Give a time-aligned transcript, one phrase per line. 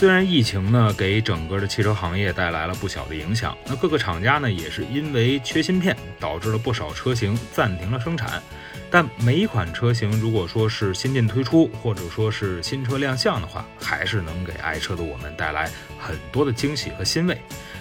[0.00, 8.42] 虽然疫情呢给整个的汽车行业带来了不小的影响，那各个厂家呢也是因为缺芯片，导致了不少车型暂停了生产。
[8.90, 15.68] 但每一款车型如果说是新近推出，或者说是新车亮相的话，还是能给爱车的我们带来
[15.98, 17.36] 很多的惊喜和欣慰。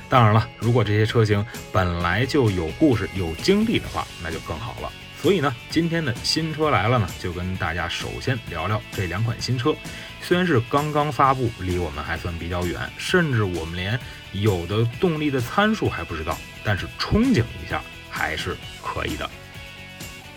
[0.09, 4.91] 当然了，如果这些车型本来就有故事、有经历的话，那就更好了。
[5.21, 9.75] 所以呢，今天的新车来了呢，就跟大家首先聊聊这两款新车。
[10.21, 13.99] 虽然是刚刚发布，离我们还算比较远，甚至我们连
[14.31, 19.29] 有的动力的参数还不知道，但是憧憬一下还是可以的。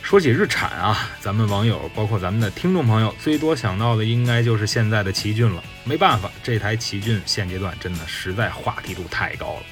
[0.03, 5.63] 说起日产啊，咱们网友包括咱们的听众朋友，最多想到的应该就是现在的奇骏了。
[5.85, 9.63] 没办法，这台奇骏现阶段真的实在话题度太高了。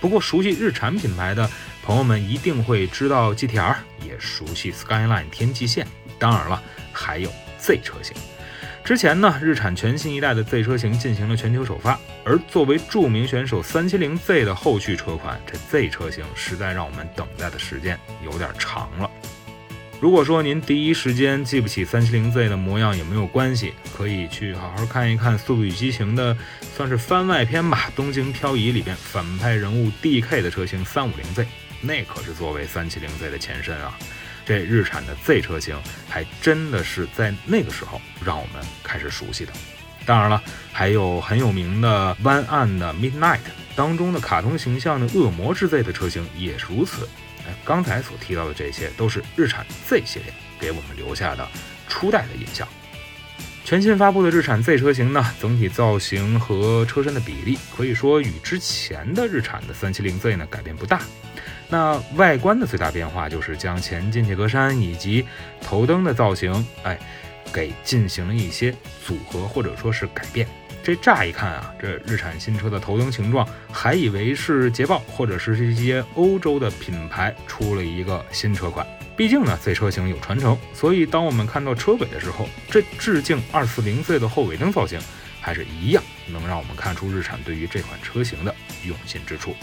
[0.00, 1.50] 不过熟悉日产品牌的。
[1.82, 3.74] 朋友们一定会知道 GTR，
[4.06, 5.84] 也熟悉 Skyline 天际线，
[6.16, 8.16] 当然了，还有 Z 车型。
[8.84, 19.10] 之前呢，日产全新一代的 Z 车型进行了全球首发，而作为著名选手 370Z 的后续车款，这 Z 车型实在让我们等待的时间有点长了。
[20.00, 26.36] 如果说您第一时间记不起 370Z 的模样也没有关系，可以去好好看一看《速度与激情》的，
[26.76, 31.46] 算是番外篇吧，《东京漂移》里边反派人物 DK 的车型 350Z。
[31.82, 33.92] 那可是作为三七零 Z 的前身啊，
[34.46, 35.76] 这日产的 Z 车型
[36.08, 39.52] 还真的是在那个时候让我们开始熟悉的。
[40.06, 43.40] 当然了，还有很有名的湾岸的 Midnight
[43.76, 47.08] 当中的卡通形象的恶魔之 Z 的车型也是如此。
[47.46, 51.48] 哎，刚才所提到的这些都是日产 Z 系列给我们留下的
[51.88, 52.66] 初代的印象。
[53.64, 61.00] 全新发布的日产 Z 车型呢，整体造型和车身的比例可以说与之前的日产的三七零 Z 呢改变不大。
[61.72, 65.24] 那外观的最大变化就是将前进气格栅以及
[65.62, 66.98] 头灯的造型，哎，
[67.50, 68.74] 给进行了一些
[69.06, 70.46] 组合或者说是改变。
[70.82, 78.86] 这乍一看啊，这日产新车的头灯形状，还以为是捷豹或者是这些欧洲的品牌出了一个新车款。
[79.16, 85.00] 毕竟呢这车型有传承，所以当我们看到车尾的时候，这致敬二四零 Z 的后尾灯造型，
[85.40, 88.54] 还是一样能让我们看出日产对于这款车型的
[88.84, 89.56] 用心之处。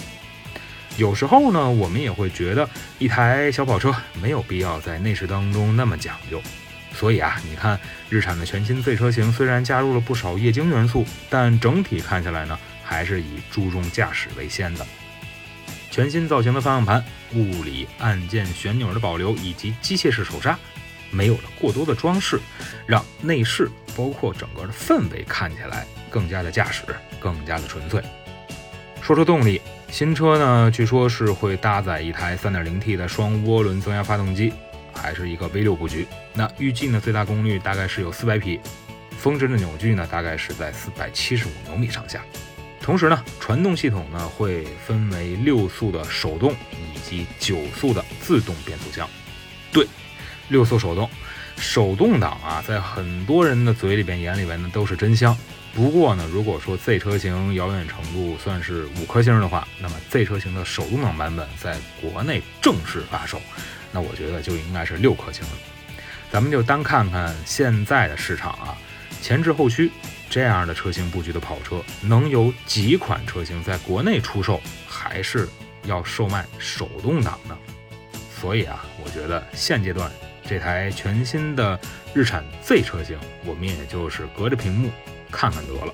[1.00, 6.42] 有时候呢，我们也会觉得一台小跑车没有必要在内饰当中那么讲究。
[6.94, 7.80] 所以啊，你看
[8.10, 14.86] 日产的全新 Z 车型虽然加入了不少液晶元素，但整体看下来呢，还是以注重驾驶为先的。
[15.90, 17.02] 全新造型的方向盘、
[17.34, 20.60] 物理按键旋钮的保留以及机械式手刹，
[21.12, 22.42] 没有了过多的装饰，
[22.86, 26.84] 让内饰包括整个的氛围看起来更加的驾驶，
[27.22, 28.04] 更加的纯粹。
[29.02, 29.62] 说说动力。
[29.92, 34.54] 新车呢，据说是会搭载一台 3.0T 的双涡轮增压发动机，
[34.94, 36.08] 还是一个 V6 布局。
[36.34, 38.60] 那预计呢，最大功率大概是有400匹，
[39.18, 42.22] 峰值的扭矩呢，大概是在475牛米上下。
[42.80, 49.10] 同时呢，传动系统呢会分为六速的手动以及九速的自动变速箱。
[49.72, 49.86] 对，
[50.48, 51.10] 六速手动，
[51.58, 55.36] 手动挡啊，在很多人的嘴里边、眼里边呢都是真香。
[55.80, 63.42] 不过呢，如果说 Z 车型遥远程度算是五颗星的话，那么 Z 车型的手动挡版本在国内正式发售，
[63.94, 65.50] 那我觉得就应该是六颗星了。
[66.30, 68.78] 咱们就单看看现在的市场啊，
[69.22, 69.90] 前置后驱
[70.30, 75.48] 这样的车型布局的跑车，能有几款车型在国内出售，还是
[75.86, 77.58] 要售卖手动挡呢？
[78.38, 80.12] 所以啊，我觉得现阶段
[80.46, 81.80] 这台全新的
[82.14, 84.92] 日产 Z 车型，我们也就是隔着屏幕。
[85.32, 85.94] 看看得了。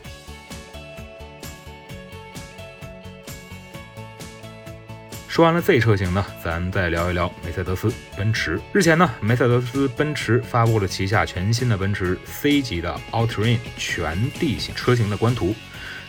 [5.28, 8.57] 说完了 Z 车型呢，咱再聊一聊梅赛德斯奔驰。
[8.72, 15.53] 日前呢，梅赛德斯奔驰发布了旗下全新的奔驰 C 级的 All Terrain 全地形车型的官图。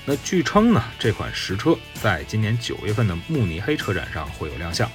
[0.05, 4.89] 那据称呢，这款实车在今年九月份的慕尼黑车展上会有亮相。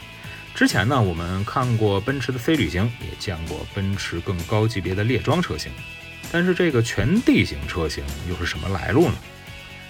[0.56, 5.74] 之前呢，我们看过奔驰的 C 旅行，也见过奔驰更高级别的猎装车型。
[6.32, 9.16] 但是这个全地形车型又是什么来路呢？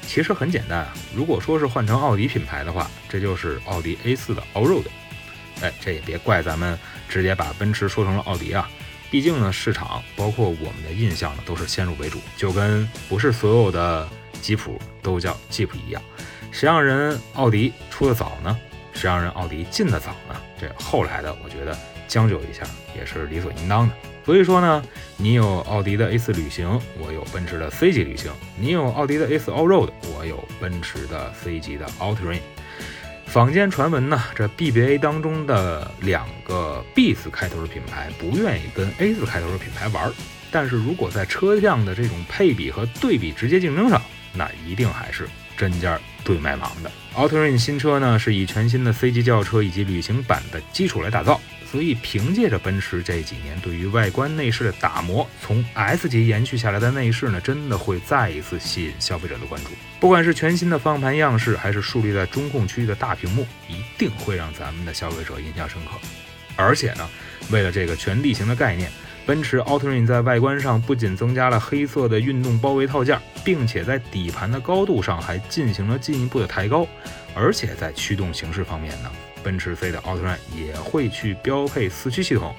[0.07, 4.85] 其实很简单啊，如果说是换成奥迪品牌的话，这就是奥迪 A4 的 Allroad。
[5.61, 6.77] 哎，这也别怪咱们
[7.07, 8.67] 直接把奔驰说成了奥迪啊，
[9.11, 14.09] 毕竟呢，市场包括我们的印象呢都是先入为主，就跟不是所有的
[14.41, 16.01] 吉普都叫吉普一样。
[16.51, 18.57] 谁让人奥迪出的早呢？
[18.93, 20.35] 谁让人奥迪进的早呢？
[20.59, 21.77] 这后来的，我觉得。
[22.11, 22.63] 将就一下
[22.93, 23.95] 也是理所应当的。
[24.25, 24.83] 所以说呢，
[25.15, 28.29] 你有奥迪的 A4 旅行，我有奔驰的 C 级旅行；
[28.59, 32.41] 你有奥迪的 A4 Allroad，我有奔驰的 C 级的 Allterrain。
[33.25, 40.11] 坊间传闻呢，这 BBA 当中的两个 B 字开头的品牌不愿意跟 A 字开头的品牌玩，
[40.51, 44.01] 但是如果在车辆的这种配比和对比直接竞争上，
[44.33, 46.91] 那一定还是针尖对麦芒的。
[47.15, 51.39] Allterrain 新车呢，是以全新的 C 级轿车以及旅行版的基础来打造。
[51.71, 59.69] 所以，凭借着奔驰这几年对于外观内饰的打磨，从 S 级延续下来的内饰呢，真的会再一次吸引消费者的关注。
[59.97, 65.91] 不管是全新的方向盘样式，还是竖立在中控区域的大屏幕，一定会让咱们的消费者印象深刻。
[66.57, 67.09] 而且呢，
[67.49, 68.91] 为了这个全地形的概念，
[69.25, 76.85] 奔驰 Allterrain 在外观上不仅增加了黑色的运动包围套件，并且在底盘的高度上还进行了进一步的抬高。
[77.33, 79.09] 而且在驱动形式方面呢？
[79.43, 82.55] 奔驰 C 的奥特曼也会去标配四驱系统，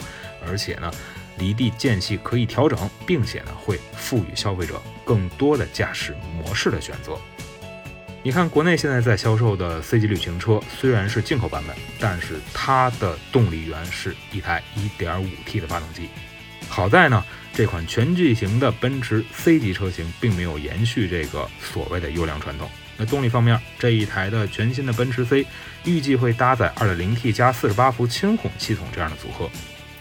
[0.46, 0.90] 而且呢，
[1.38, 7.16] 离地间隙可以调整，并且呢，会赋予消费者更多的驾驶模式的选择。
[8.24, 16.08] 你看，国内现在在销售的 C 级旅行车虽然是进口版本，但是它的动力源是一台 1.5T 的发动机。
[16.68, 22.70] 好在呢，这款全巨型的奔驰 C 级车型并没有延续这个所谓的优良传统。
[22.96, 25.46] 那动力方面，这一台的全新的奔驰 C
[25.84, 29.50] 预计会搭载 2.0T 加48伏轻混系统这样的组合。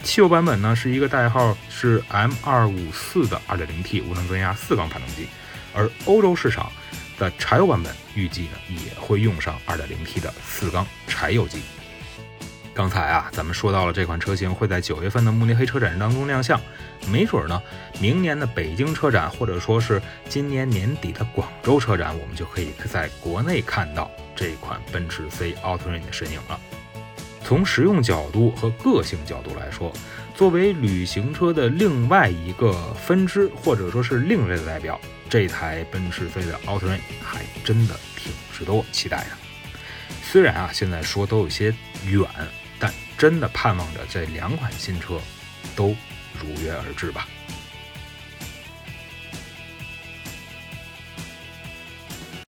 [0.02, 5.26] 汽油版本呢是一个代号是 M254 的 2.0T 无轮增压四缸发动机，
[5.72, 6.70] 而欧洲市场
[7.18, 11.60] 的柴油版本预计呢也会用上 2.0T 的四缸柴油机。
[12.74, 16.58] 刚才啊，咱们说到了这款车型会在九月份的慕尼黑车展当中亮相，
[17.06, 17.62] 没准呢，
[18.00, 26.58] 明年的北京车展或者说是今年年底的广州车展，我们就可以在国内看到这款奔驰 C Allterrain 的身影了。
[27.44, 29.92] 从实用角度和个性角度来说，
[30.34, 34.98] 作为旅行车的另外一个分支或者说是另类的代表，
[35.28, 39.30] 这台奔驰 C 的 Allterrain 还真的挺值得我期待的。
[40.22, 41.74] 虽然啊，现在说都有些
[42.06, 42.26] 远。
[43.22, 45.16] 真的盼望着这两款新车
[45.76, 45.94] 都
[46.40, 47.28] 如约而至吧。